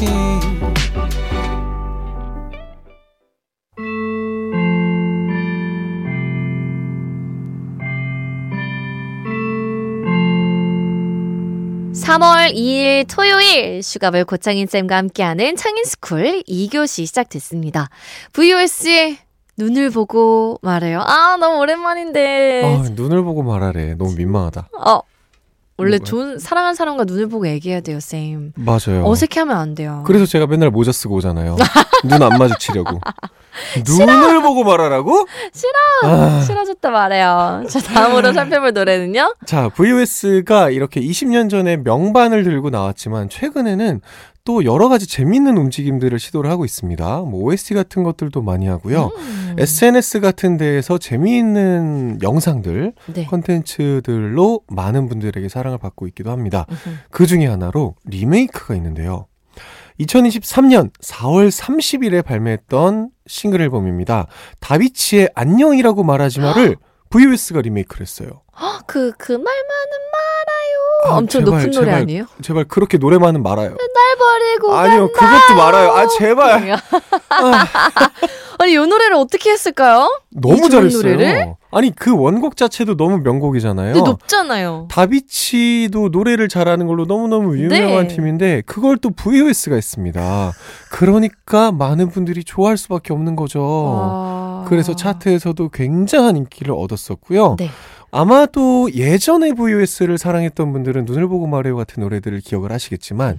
여는 0.02 0.62
아침 0.62 1.20
삼월 11.92 12.52
2일 12.52 13.06
토요일 13.08 13.82
슈가볼 13.82 14.24
고창인 14.24 14.66
쌤과 14.66 14.96
함께하는 14.96 15.56
창인스쿨 15.56 16.42
2교시 16.48 17.06
시작됐습니다. 17.06 17.88
VOS의 18.32 19.18
눈을 19.58 19.90
보고 19.90 20.58
말해요. 20.62 21.02
아 21.02 21.36
너무 21.38 21.58
오랜만인데. 21.58 22.62
아, 22.64 22.88
눈을 22.90 23.22
보고 23.22 23.42
말하래. 23.42 23.94
너무 23.94 24.14
민망하다. 24.16 24.70
어 24.78 25.02
원래? 25.80 25.98
좋은 25.98 26.38
사랑하는 26.38 26.74
사람과 26.74 27.04
눈을 27.04 27.28
보고 27.28 27.46
얘기해야 27.48 27.80
돼요, 27.80 27.98
쌤. 28.00 28.52
맞아요. 28.56 29.04
어색해하면 29.04 29.56
안 29.56 29.74
돼요. 29.74 30.02
그래서 30.06 30.26
제가 30.26 30.46
맨날 30.46 30.70
모자 30.70 30.92
쓰고 30.92 31.16
오잖아요. 31.16 31.56
눈 32.04 32.22
안 32.22 32.38
마주치려고. 32.38 33.00
눈을 33.86 34.42
보고 34.42 34.64
말하라고? 34.64 35.26
싫어. 35.52 35.72
아. 36.12 36.40
싫어졌다 36.40 36.90
말해요. 36.90 37.64
자, 37.68 37.80
다음으로 37.80 38.32
살펴볼 38.32 38.72
노래는요? 38.72 39.34
자, 39.46 39.68
VOS가 39.68 40.70
이렇게 40.70 41.00
20년 41.00 41.50
전에 41.50 41.76
명반을 41.76 42.44
들고 42.44 42.70
나왔지만 42.70 43.28
최근에는 43.28 44.00
또 44.50 44.64
여러 44.64 44.88
가지 44.88 45.06
재밌는 45.06 45.56
움직임들을 45.56 46.18
시도를 46.18 46.50
하고 46.50 46.64
있습니다. 46.64 47.20
뭐 47.20 47.44
OST 47.44 47.72
같은 47.72 48.02
것들도 48.02 48.42
많이 48.42 48.66
하고요. 48.66 49.12
음. 49.16 49.54
SNS 49.56 50.18
같은 50.18 50.56
데에서 50.56 50.98
재미있는 50.98 52.18
영상들, 52.20 52.92
네. 53.14 53.26
컨텐츠들로 53.26 54.62
많은 54.66 55.08
분들에게 55.08 55.48
사랑을 55.48 55.78
받고 55.78 56.08
있기도 56.08 56.32
합니다. 56.32 56.66
음흠. 56.68 56.96
그 57.12 57.26
중에 57.26 57.46
하나로 57.46 57.94
리메이크가 58.06 58.74
있는데요. 58.74 59.28
2023년 60.00 60.90
4월 61.00 61.48
30일에 61.48 62.24
발매했던 62.24 63.10
싱글 63.28 63.60
앨범입니다. 63.60 64.26
다비치의 64.58 65.30
안녕이라고 65.36 66.02
말하지 66.02 66.40
마를 66.40 66.76
VOS가 67.10 67.60
리메이크를 67.62 68.02
했어요. 68.02 68.42
헉, 68.60 68.82
그, 68.86 69.12
그 69.18 69.32
말만은 69.32 69.50
말아요. 70.12 71.12
아, 71.12 71.16
엄청 71.18 71.44
제발, 71.44 71.58
높은 71.58 71.70
노래 71.72 71.86
제발. 71.86 72.02
아니에요? 72.02 72.24
제발 72.40 72.64
그렇게 72.64 72.98
노래만은 72.98 73.42
말아요. 73.42 73.70
날 73.70 74.16
버리고 74.18 74.74
아니요, 74.74 75.08
그것도 75.12 75.54
말아요. 75.56 75.90
아, 75.90 76.06
제발. 76.06 76.78
아니, 78.58 78.72
이 78.72 78.76
노래를 78.76 79.14
어떻게 79.14 79.50
했을까요? 79.50 80.08
너무 80.30 80.68
좋은 80.68 80.70
잘했어요. 80.70 81.02
노래를? 81.02 81.54
아니, 81.72 81.94
그 81.94 82.14
원곡 82.14 82.56
자체도 82.56 82.96
너무 82.96 83.18
명곡이잖아요. 83.18 83.94
근데 83.94 84.08
높잖아요. 84.08 84.88
다비치도 84.90 86.10
노래를 86.12 86.48
잘하는 86.48 86.86
걸로 86.86 87.06
너무너무 87.06 87.56
유명한 87.56 88.08
네. 88.08 88.14
팀인데 88.14 88.62
그걸 88.66 88.98
또 88.98 89.10
VOS가 89.10 89.76
했습니다. 89.76 90.52
그러니까 90.90 91.72
많은 91.72 92.10
분들이 92.10 92.44
좋아할 92.44 92.76
수밖에 92.76 93.14
없는 93.14 93.34
거죠. 93.34 93.62
와. 93.62 94.39
그래서 94.70 94.94
차트에서도 94.96 95.68
굉장한 95.70 96.36
인기를 96.36 96.72
얻었었고요. 96.74 97.56
네. 97.58 97.68
아마도 98.12 98.92
예전에 98.92 99.52
VOS를 99.52 100.18
사랑했던 100.18 100.72
분들은 100.72 101.04
눈을 101.04 101.28
보고 101.28 101.46
말해요 101.46 101.76
같은 101.76 102.02
노래들을 102.02 102.40
기억을 102.40 102.72
하시겠지만 102.72 103.38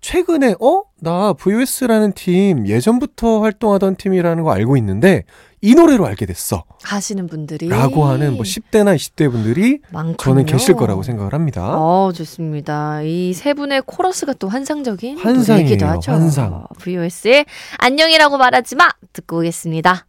최근에 0.00 0.54
어? 0.60 0.82
나 1.00 1.32
VOS라는 1.32 2.12
팀 2.12 2.68
예전부터 2.68 3.40
활동하던 3.40 3.96
팀이라는 3.96 4.44
거 4.44 4.52
알고 4.52 4.76
있는데 4.76 5.24
이 5.60 5.74
노래로 5.74 6.06
알게 6.06 6.26
됐어. 6.26 6.62
하시는 6.82 7.26
분들이 7.26 7.68
라고 7.68 8.04
하는 8.04 8.34
뭐 8.34 8.42
10대나 8.42 8.94
20대 8.96 9.30
분들이 9.30 9.80
많군요. 9.90 10.16
저는 10.18 10.46
계실 10.46 10.74
거라고 10.74 11.02
생각을 11.02 11.32
합니다. 11.34 11.76
어, 11.78 12.12
좋습니다. 12.12 13.02
이 13.02 13.32
세 13.34 13.54
분의 13.54 13.82
코러스가 13.86 14.34
또 14.34 14.48
환상적인 14.48 15.18
환상이에요, 15.18 15.62
노래이기도 15.64 15.86
하죠. 15.86 16.12
환상. 16.12 16.64
VOS의 16.80 17.44
안녕이라고 17.78 18.38
말하지 18.38 18.76
마 18.76 18.88
듣고 19.12 19.38
오겠습니다. 19.38 20.06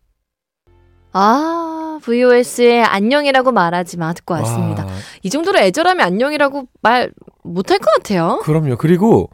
아, 1.13 1.99
VOS의 2.03 2.83
안녕이라고 2.83 3.51
말하지 3.51 3.97
마 3.97 4.13
듣고 4.13 4.33
왔습니다. 4.35 4.85
와, 4.85 4.91
이 5.21 5.29
정도로 5.29 5.59
애절하면 5.59 6.05
안녕이라고 6.05 6.67
말 6.81 7.11
못할 7.43 7.77
것 7.79 7.85
같아요. 7.95 8.39
그럼요. 8.43 8.77
그리고 8.77 9.29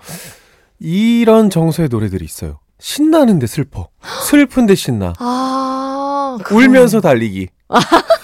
이런 0.79 1.49
정서의 1.49 1.89
노래들이 1.89 2.23
있어요. 2.25 2.59
신나는데 2.79 3.47
슬퍼. 3.47 3.87
슬픈데 4.29 4.75
신나. 4.75 5.13
아, 5.19 6.37
울면서 6.51 7.01
달리기. 7.01 7.47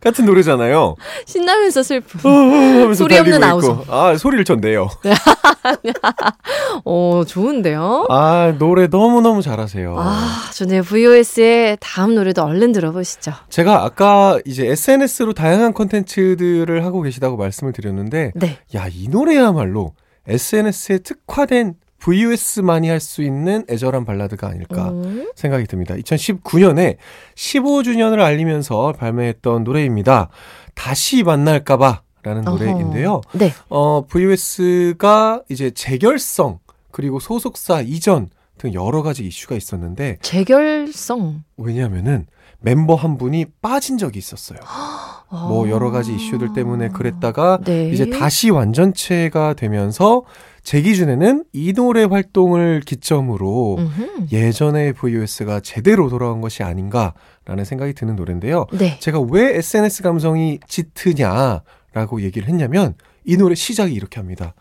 같은 0.00 0.24
노래잖아요. 0.24 0.96
신나면서 1.26 1.82
슬픔. 1.82 2.20
어, 2.24 2.30
하면서 2.30 2.94
소리 2.94 3.18
없는. 3.18 3.42
아우성. 3.44 3.84
아, 3.88 4.16
소리를 4.16 4.44
전 4.44 4.60
내요. 4.60 4.88
어, 6.84 7.22
좋은데요? 7.26 8.06
아, 8.08 8.54
노래 8.58 8.86
너무너무 8.86 9.42
잘하세요. 9.42 9.94
아, 9.98 10.50
좋네요. 10.54 10.82
VOS의 10.82 11.76
다음 11.80 12.14
노래도 12.14 12.42
얼른 12.42 12.72
들어보시죠. 12.72 13.32
제가 13.50 13.84
아까 13.84 14.38
이제 14.46 14.66
SNS로 14.66 15.34
다양한 15.34 15.72
콘텐츠들을 15.74 16.84
하고 16.84 17.02
계시다고 17.02 17.36
말씀을 17.36 17.72
드렸는데, 17.72 18.32
네. 18.34 18.58
야, 18.74 18.88
이 18.90 19.08
노래야말로 19.08 19.92
SNS에 20.26 20.98
특화된 20.98 21.74
VOS만이 22.00 22.88
할 22.88 23.00
수 23.00 23.22
있는 23.22 23.64
애절한 23.70 24.04
발라드가 24.04 24.48
아닐까 24.48 24.90
음. 24.90 25.30
생각이 25.34 25.66
듭니다. 25.66 25.94
2019년에 25.94 26.96
15주년을 27.34 28.20
알리면서 28.20 28.92
발매했던 28.98 29.64
노래입니다. 29.64 30.28
다시 30.74 31.22
만날까봐 31.22 32.02
라는 32.22 32.42
노래인데요. 32.44 33.22
네. 33.32 33.52
어, 33.70 34.04
VOS가 34.06 35.42
이제 35.48 35.70
재결성, 35.70 36.58
그리고 36.90 37.18
소속사 37.18 37.80
이전 37.80 38.28
등 38.58 38.74
여러 38.74 39.02
가지 39.02 39.24
이슈가 39.26 39.54
있었는데, 39.56 40.18
재결성. 40.20 41.42
왜냐하면은 41.56 42.26
멤버 42.58 42.94
한 42.94 43.16
분이 43.16 43.46
빠진 43.62 43.96
적이 43.96 44.18
있었어요. 44.18 44.58
뭐 45.30 45.70
여러 45.70 45.90
가지 45.90 46.14
이슈들 46.14 46.52
때문에 46.52 46.88
그랬다가 46.88 47.54
아. 47.54 47.58
네. 47.64 47.88
이제 47.90 48.10
다시 48.10 48.50
완전체가 48.50 49.54
되면서 49.54 50.22
제 50.62 50.82
기준에는 50.82 51.44
이 51.52 51.72
노래 51.72 52.04
활동을 52.04 52.80
기점으로 52.84 53.76
음흠. 53.78 54.26
예전의 54.32 54.92
VOS가 54.94 55.60
제대로 55.60 56.08
돌아온 56.08 56.40
것이 56.40 56.62
아닌가라는 56.62 57.64
생각이 57.64 57.94
드는 57.94 58.16
노래인데요. 58.16 58.66
네. 58.72 58.98
제가 59.00 59.20
왜 59.20 59.56
SNS 59.56 60.02
감성이 60.02 60.58
짙으냐라고 60.68 62.22
얘기를 62.22 62.48
했냐면 62.48 62.94
이 63.24 63.36
노래 63.36 63.54
시작이 63.54 63.92
이렇게 63.92 64.20
합니다. 64.20 64.54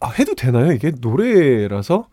아, 0.00 0.08
해도 0.10 0.34
되나요? 0.34 0.72
이게 0.72 0.92
노래라서 1.00 2.06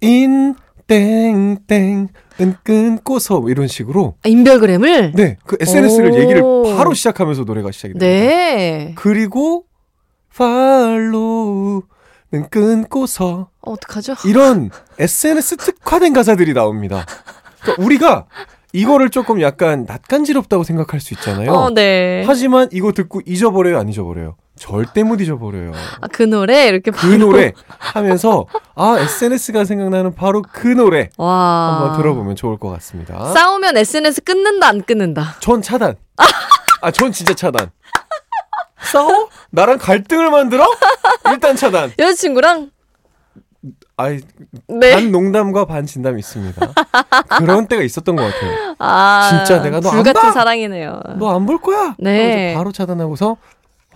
인 0.00 0.54
땡땡 0.86 2.08
은 2.40 2.54
끊고서 2.62 3.40
뭐 3.40 3.50
이런 3.50 3.66
식으로 3.66 4.14
아, 4.24 4.28
인별그램을? 4.28 5.12
네, 5.12 5.36
그 5.44 5.56
SNS를 5.60 6.12
오. 6.12 6.18
얘기를 6.18 6.42
바로 6.76 6.94
시작하면서 6.94 7.44
노래가 7.44 7.70
시작이 7.72 7.94
됩니다. 7.94 8.06
네. 8.06 8.94
그리고 8.96 9.64
팔로우 10.34 11.82
는 12.30 12.48
끊고서 12.50 13.48
어, 13.62 13.72
어떡하죠? 13.72 14.14
이런 14.26 14.70
SNS 14.98 15.56
특화된 15.56 16.12
가사들이 16.12 16.52
나옵니다. 16.52 17.06
그러니까 17.62 17.82
우리가 17.82 18.26
이거를 18.74 19.08
조금 19.08 19.40
약간 19.40 19.86
낯간지럽다고 19.88 20.62
생각할 20.62 21.00
수 21.00 21.14
있잖아요. 21.14 21.52
어, 21.52 21.70
네. 21.70 22.22
하지만 22.26 22.68
이거 22.70 22.92
듣고 22.92 23.22
잊어버려요, 23.24 23.78
안 23.78 23.88
잊어버려요? 23.88 24.36
절대 24.56 25.04
못 25.04 25.22
잊어버려요. 25.22 25.72
아, 26.02 26.08
그 26.08 26.22
노래 26.24 26.66
이렇게 26.66 26.90
그 26.90 27.06
노래 27.06 27.52
하면서 27.78 28.44
아 28.74 28.98
SNS가 28.98 29.64
생각나는 29.64 30.14
바로 30.14 30.42
그 30.42 30.68
노래 30.68 31.08
와. 31.16 31.80
한번 31.80 31.96
들어보면 31.96 32.36
좋을 32.36 32.58
것 32.58 32.68
같습니다. 32.70 33.32
싸우면 33.32 33.76
SNS 33.76 34.22
끊는다 34.22 34.68
안 34.68 34.82
끊는다. 34.82 35.36
전 35.40 35.62
차단. 35.62 35.94
아, 36.82 36.90
전 36.90 37.10
진짜 37.10 37.34
차단. 37.34 37.70
싸워? 38.92 39.28
나랑 39.50 39.78
갈등을 39.78 40.30
만들어? 40.30 40.66
일단 41.30 41.56
차단. 41.56 41.92
여자친구랑 41.98 42.70
아이, 43.96 44.20
네. 44.68 44.92
반 44.94 45.10
농담과 45.10 45.64
반 45.64 45.84
진담이 45.84 46.20
있습니다. 46.20 46.72
그런 47.38 47.66
때가 47.66 47.82
있었던 47.82 48.14
것 48.14 48.22
같아요. 48.22 48.76
아. 48.78 49.28
진짜 49.44 49.60
내가 49.60 49.80
너안 49.80 49.96
불같은 49.96 50.20
봐? 50.22 50.30
사랑이네요. 50.32 51.00
너 51.18 51.30
안 51.34 51.44
볼 51.46 51.58
거야? 51.60 51.94
네. 51.98 52.54
바로 52.54 52.70
차단하고서 52.70 53.36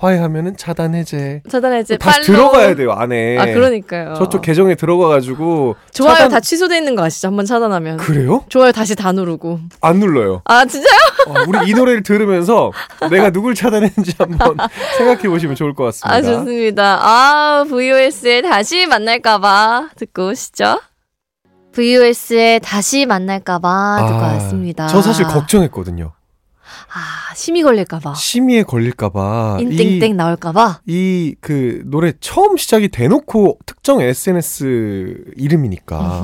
화해하면은 0.06 0.56
차단 0.56 0.94
해제. 0.96 1.42
차단 1.48 1.72
해제 1.74 1.96
다시 1.96 2.20
팔로우. 2.22 2.26
들어가야 2.50 2.74
돼요, 2.74 2.90
안에. 2.92 3.38
아, 3.38 3.44
그러니까요. 3.46 4.14
저쪽 4.14 4.42
계정에 4.42 4.74
들어가가지고. 4.74 5.76
좋아요 5.92 6.14
차단- 6.16 6.30
다 6.30 6.40
취소돼 6.40 6.76
있는 6.78 6.96
거 6.96 7.04
아시죠? 7.04 7.28
한번 7.28 7.46
차단하면. 7.46 7.98
그래요? 7.98 8.44
좋아요 8.48 8.72
다시 8.72 8.96
다 8.96 9.12
누르고. 9.12 9.60
안 9.80 10.00
눌러요. 10.00 10.42
아, 10.44 10.64
진짜요? 10.64 10.98
어, 11.28 11.34
우리 11.46 11.70
이 11.70 11.74
노래를 11.74 12.02
들으면서 12.02 12.72
내가 13.10 13.30
누굴 13.30 13.54
차단했는지 13.54 14.14
한번 14.18 14.56
생각해 14.98 15.28
보시면 15.28 15.54
좋을 15.54 15.74
것 15.74 15.84
같습니다. 15.84 16.16
아, 16.16 16.20
좋습니다. 16.20 16.98
아, 17.00 17.64
VOS에 17.68 18.42
다시 18.42 18.86
만날까봐 18.86 19.90
듣고 19.96 20.30
오시죠. 20.30 20.80
VOS에 21.72 22.58
다시 22.62 23.06
만날까봐 23.06 24.04
듣고 24.08 24.18
아, 24.20 24.32
왔습니다. 24.34 24.88
저 24.88 25.00
사실 25.00 25.26
걱정했거든요. 25.26 26.12
아, 26.94 27.34
심이 27.34 27.62
걸릴까봐. 27.62 28.14
심의에 28.14 28.62
걸릴까봐. 28.64 29.58
인땡땡 29.60 30.16
나올까봐. 30.16 30.80
이 30.86 31.34
그 31.40 31.82
노래 31.86 32.12
처음 32.20 32.56
시작이 32.56 32.88
대놓고 32.88 33.58
특정 33.66 34.00
SNS 34.00 35.32
이름이니까 35.36 36.20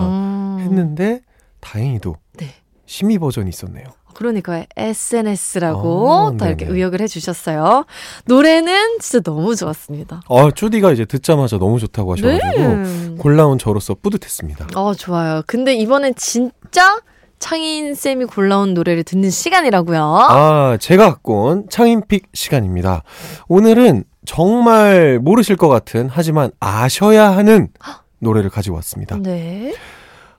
음흠. 0.57 0.61
했는데 0.63 1.21
다행히도 1.61 2.17
네. 2.37 2.55
심의 2.87 3.19
버전이 3.19 3.49
있었네요. 3.49 3.87
그러니까 4.15 4.65
SNS라고 4.77 6.11
어, 6.11 6.37
더 6.37 6.49
이렇게. 6.49 6.67
의역을 6.67 7.01
해주셨어요. 7.03 7.85
노래는 8.27 8.99
진짜 8.99 9.21
너무 9.23 9.55
좋았습니다. 9.55 10.23
아, 10.29 10.51
쪼디가 10.55 10.93
이제 10.93 11.05
듣자마자 11.05 11.57
너무 11.59 11.79
좋다고 11.79 12.15
하셔가지고 12.15 12.59
네. 12.69 13.15
골라온 13.19 13.59
저로서 13.59 13.95
뿌듯했습니다. 13.95 14.69
어, 14.75 14.95
좋아요. 14.95 15.43
근데 15.47 15.75
이번엔 15.75 16.15
진짜 16.17 17.01
창인 17.39 17.95
쌤이 17.95 18.25
골라온 18.27 18.75
노래를 18.75 19.05
듣는 19.05 19.31
시간이라고요. 19.31 20.03
아, 20.03 20.77
제가 20.81 21.11
갖고 21.11 21.45
온 21.45 21.67
창인 21.71 22.06
pick 22.06 22.29
시간입니다. 22.35 23.03
오늘은 23.49 24.05
정말 24.27 25.19
모르실 25.21 25.57
것 25.57 25.69
같은 25.69 26.09
하지만 26.11 26.51
아셔야 26.61 27.31
하는 27.37 27.69
노래를 28.21 28.51
가지고 28.51 28.77
왔습니다. 28.77 29.17
네. 29.19 29.75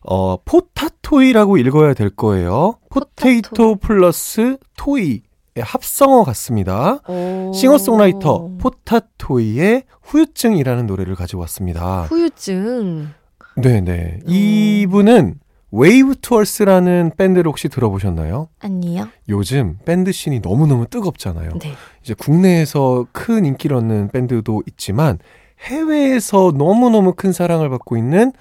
어, 0.01 0.37
포타토이라고 0.43 1.57
읽어야 1.57 1.93
될 1.93 2.09
거예요. 2.09 2.75
potato 2.89 3.75
plus 3.77 4.57
toy의 4.77 5.21
합성어 5.59 6.23
같습니다. 6.23 6.99
오. 7.07 7.51
싱어송라이터 7.53 8.49
포타토이의 8.59 9.83
후유증이라는 10.03 10.85
노래를 10.87 11.15
가지고 11.15 11.41
왔습니다. 11.41 12.03
후유증. 12.03 13.09
네네. 13.57 14.19
이분은 14.25 15.35
wave 15.71 16.15
to 16.21 16.35
earth라는 16.35 17.11
밴드를 17.17 17.47
혹시 17.47 17.69
들어보셨나요? 17.69 18.49
아니요. 18.59 19.07
요즘 19.27 19.77
밴드 19.85 20.11
scene이 20.11 20.39
너무너무 20.39 20.87
뜨겁잖아요. 20.87 21.51
네. 21.61 21.73
이제 22.03 22.13
국내에서 22.13 23.05
큰 23.11 23.45
인기를 23.45 23.77
얻는 23.77 24.09
밴드도 24.09 24.63
있지만 24.67 25.19
해외에서 25.61 26.53
너무너무 26.55 27.13
큰 27.13 27.31
사랑을 27.31 27.69
받고 27.69 27.97
있는 27.97 28.31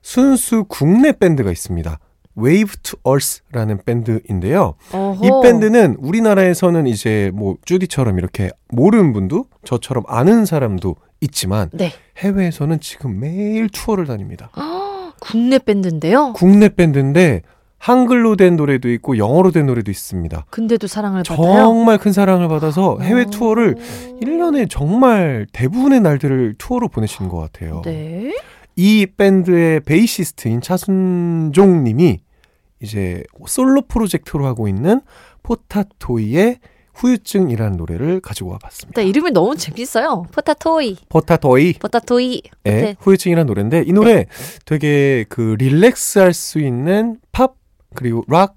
순수 0.00 0.64
국내 0.68 1.12
밴드가 1.12 1.50
있습니다. 1.50 1.98
wave 2.34 2.76
to 2.82 2.96
earth라는 3.02 3.80
밴드인데요. 3.84 4.74
어허. 4.92 5.24
이 5.24 5.30
밴드는 5.42 5.96
우리나라에서는 6.00 6.86
이제 6.86 7.30
뭐 7.34 7.56
주디처럼 7.64 8.18
이렇게 8.18 8.50
모르는 8.68 9.12
분도 9.12 9.46
저처럼 9.64 10.04
아는 10.08 10.46
사람도 10.46 10.96
있지만 11.20 11.68
네. 11.72 11.92
해외에서는 12.18 12.80
지금 12.80 13.20
매일 13.20 13.68
투어를 13.68 14.06
다닙니다. 14.06 14.50
아, 14.54 14.81
국내 15.22 15.58
밴드인데요. 15.60 16.32
국내 16.32 16.68
밴드인데 16.68 17.42
한글로 17.78 18.34
된 18.34 18.56
노래도 18.56 18.90
있고 18.90 19.18
영어로 19.18 19.52
된 19.52 19.66
노래도 19.66 19.90
있습니다. 19.90 20.46
근데도 20.50 20.88
사랑을 20.88 21.22
받아요. 21.22 21.56
정말 21.56 21.98
큰 21.98 22.12
사랑을 22.12 22.48
받아서 22.48 22.98
해외 23.00 23.22
오. 23.22 23.30
투어를 23.30 23.76
1년에 24.20 24.68
정말 24.68 25.46
대부분의 25.52 26.00
날들을 26.00 26.56
투어로 26.58 26.88
보내시는 26.88 27.30
것 27.30 27.38
같아요. 27.38 27.82
네. 27.84 28.34
이 28.74 29.06
밴드의 29.16 29.80
베이시스트인 29.80 30.60
차순종 30.60 31.84
님이 31.84 32.18
이제 32.80 33.22
솔로 33.46 33.82
프로젝트로 33.82 34.44
하고 34.44 34.66
있는 34.66 35.00
포타토이의 35.44 36.58
후유증이라는 36.94 37.76
노래를 37.76 38.20
가지고 38.20 38.50
와봤습니다. 38.50 39.00
일단 39.00 39.08
이름이 39.08 39.30
너무 39.32 39.56
재밌어요. 39.56 40.26
포타토이. 40.32 40.96
포타토이의 41.08 41.74
포타토이. 41.74 42.42
네. 42.64 42.96
후유증이라는 43.00 43.46
노래인데 43.46 43.84
이 43.86 43.92
노래 43.92 44.26
되게 44.64 45.24
그 45.28 45.56
relax할 45.58 46.32
수 46.32 46.58
있는 46.60 47.18
팝 47.32 47.54
그리고 47.94 48.24
락 48.28 48.56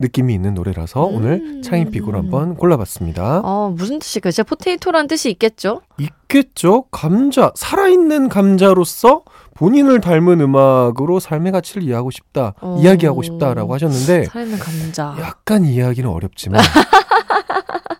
느낌이 0.00 0.32
있는 0.32 0.54
노래라서 0.54 1.08
음. 1.08 1.14
오늘 1.14 1.62
창인pick으로 1.62 2.16
한번 2.16 2.54
골라봤습니다. 2.56 3.42
어, 3.44 3.72
무슨 3.76 3.98
뜻일까요? 3.98 4.32
진짜 4.32 4.44
potato라는 4.44 5.06
뜻이 5.08 5.30
있겠죠? 5.30 5.82
있겠죠? 5.98 6.84
감자, 6.90 7.52
살아있는 7.54 8.30
감자로서 8.30 9.22
본인을 9.54 10.00
닮은 10.00 10.40
음악으로 10.40 11.20
삶의 11.20 11.52
가치를 11.52 11.82
이해하고 11.82 12.10
싶다, 12.10 12.54
어. 12.62 12.78
이야기하고 12.80 13.22
싶다라고 13.22 13.74
하셨는데, 13.74 14.24
살아있는 14.24 14.58
감자. 14.58 15.14
약간 15.20 15.64
이해하기는 15.66 16.08
어렵지만, 16.08 16.62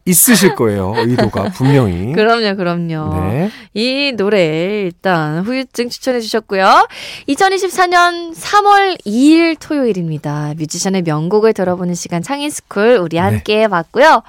있으실 0.05 0.55
거예요, 0.55 0.95
의도가, 0.97 1.51
분명히. 1.51 2.13
그럼요, 2.15 2.57
그럼요. 2.57 3.31
네. 3.31 3.51
이 3.75 4.13
노래 4.17 4.83
일단 4.83 5.41
후유증 5.41 5.89
추천해 5.89 6.21
주셨고요. 6.21 6.89
2024년 7.29 8.35
3월 8.35 8.99
2일 9.07 9.57
토요일입니다. 9.61 10.55
뮤지션의 10.57 11.03
명곡을 11.03 11.53
들어보는 11.53 11.95
시간 11.95 12.23
창인스쿨 12.23 12.99
우리 13.01 13.17
네. 13.17 13.19
함께 13.19 13.63
해봤고요. 13.63 14.23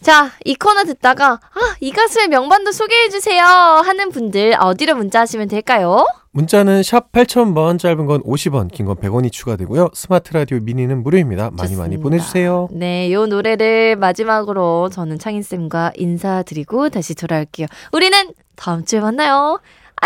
자, 0.00 0.32
이 0.44 0.54
코너 0.54 0.84
듣다가 0.84 1.32
아, 1.32 1.74
이 1.80 1.92
가수의 1.92 2.28
명반도 2.28 2.72
소개해 2.72 3.08
주세요 3.08 3.44
하는 3.44 4.10
분들 4.10 4.56
어디로 4.58 4.94
문자 4.96 5.20
하시면 5.20 5.48
될까요? 5.48 6.06
문자는 6.40 6.82
샵 6.82 7.12
8000번, 7.12 7.78
짧은 7.78 8.04
건 8.04 8.22
50원, 8.22 8.70
긴 8.70 8.84
건 8.84 8.96
100원이 8.96 9.32
추가되고요. 9.32 9.88
스마트 9.94 10.34
라디오 10.34 10.60
미니는 10.60 11.02
무료입니다. 11.02 11.44
많이 11.52 11.74
많이 11.76 11.96
좋습니다. 11.96 12.02
보내주세요. 12.02 12.68
네, 12.72 13.10
요 13.10 13.24
노래를 13.26 13.96
마지막으로 13.96 14.90
저는 14.90 15.18
창인쌤과 15.18 15.92
인사드리고 15.96 16.90
다시 16.90 17.14
돌아올게요. 17.14 17.68
우리는 17.92 18.34
다음 18.54 18.84
주에 18.84 19.00
만나요. 19.00 19.60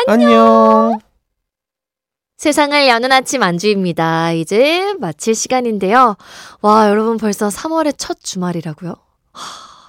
안녕. 0.07 1.01
세상을 2.37 2.87
여는 2.87 3.11
아침 3.11 3.43
안주입니다. 3.43 4.31
이제 4.33 4.95
마칠 5.01 5.35
시간인데요. 5.35 6.16
와, 6.62 6.88
여러분 6.88 7.16
벌써 7.16 7.49
3월의 7.49 7.95
첫 7.99 8.19
주말이라고요? 8.23 8.95
하, 9.33 9.43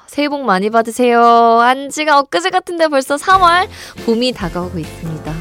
새해 0.07 0.27
복 0.27 0.43
많이 0.43 0.71
받으세요. 0.71 1.21
안지가 1.61 2.17
엊그제 2.19 2.49
같은데 2.49 2.87
벌써 2.87 3.15
3월 3.15 3.69
봄이 4.07 4.33
다가오고 4.33 4.79
있습니다. 4.79 5.40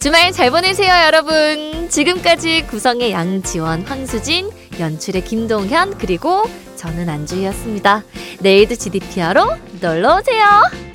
주말 0.00 0.32
잘 0.32 0.50
보내세요, 0.50 0.90
여러분. 1.04 1.90
지금까지 1.90 2.66
구성의 2.68 3.12
양지원, 3.12 3.82
황수진, 3.82 4.50
연출의 4.80 5.24
김동현, 5.24 5.98
그리고 5.98 6.44
저는 6.76 7.10
안주희였습니다. 7.10 8.04
내일도 8.40 8.76
GDPR로 8.76 9.56
놀러 9.82 10.16
오세요. 10.16 10.89